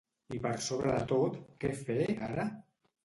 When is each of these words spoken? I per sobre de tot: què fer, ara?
I 0.35 0.39
per 0.45 0.53
sobre 0.67 0.95
de 0.95 1.03
tot: 1.13 1.37
què 1.65 1.73
fer, 1.83 1.99
ara? 2.33 2.47